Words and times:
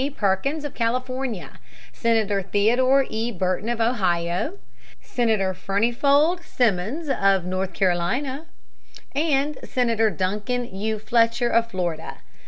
Perkins 0.17 0.65
of 0.65 0.73
California, 0.73 1.59
Senator 1.93 2.41
Theodore 2.41 3.05
E. 3.07 3.31
Burton 3.31 3.69
of 3.69 3.79
Ohio, 3.79 4.53
Senator 4.99 5.53
Furnifold 5.53 6.39
McL. 6.39 6.43
Simmons 6.43 7.07
of 7.07 7.45
North 7.45 7.73
Carolina 7.73 8.47
and 9.13 9.59
Senator 9.63 10.09
Duncan 10.09 10.65
U. 10.75 10.97
Fletcher 10.97 11.49
of 11.49 11.69
Florida. 11.69 12.17